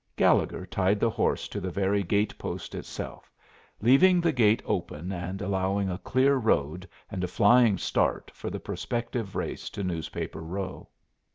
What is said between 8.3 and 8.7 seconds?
for the